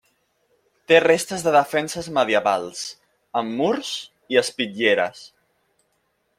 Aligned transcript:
Té 0.91 1.01
restes 1.03 1.43
de 1.47 1.53
defenses 1.55 2.09
medievals, 2.17 2.81
amb 3.43 3.55
murs 3.61 3.95
i 4.35 4.43
espitlleres. 4.45 5.25